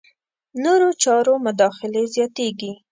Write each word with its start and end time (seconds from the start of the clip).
نورو 0.63 0.89
چارو 1.03 1.33
مداخلې 1.45 2.03
زیاتېږي. 2.13 2.71